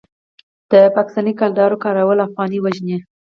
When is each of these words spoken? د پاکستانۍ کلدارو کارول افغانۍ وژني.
د 0.71 0.73
پاکستانۍ 0.95 1.33
کلدارو 1.41 1.81
کارول 1.83 2.19
افغانۍ 2.27 2.59
وژني. 2.61 2.97